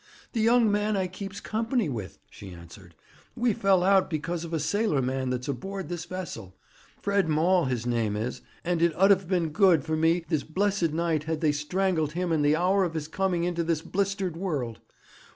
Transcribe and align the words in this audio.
'The 0.33 0.39
young 0.41 0.71
man 0.71 0.97
I 0.97 1.05
keeps 1.05 1.39
company 1.39 1.87
with,' 1.87 2.17
she 2.31 2.49
answered. 2.51 2.95
'We 3.35 3.53
fell 3.53 3.83
out 3.83 4.09
because 4.09 4.43
of 4.43 4.51
a 4.51 4.59
sailor 4.59 4.99
man 4.99 5.29
that's 5.29 5.47
aboard 5.47 5.89
this 5.89 6.05
vessel. 6.05 6.55
Fred 7.03 7.29
Maul 7.29 7.65
his 7.65 7.85
name 7.85 8.15
is, 8.15 8.41
and 8.65 8.81
it 8.81 8.93
'ud 8.95 9.11
have 9.11 9.27
been 9.27 9.49
good 9.49 9.83
for 9.83 9.95
me 9.95 10.25
this 10.27 10.43
blessed 10.43 10.91
night 10.91 11.25
had 11.25 11.41
they 11.41 11.51
strangled 11.51 12.13
him 12.13 12.31
in 12.31 12.41
the 12.41 12.55
hour 12.55 12.83
of 12.83 12.95
his 12.95 13.07
coming 13.07 13.43
into 13.43 13.63
this 13.63 13.83
blistered 13.83 14.35
world. 14.35 14.79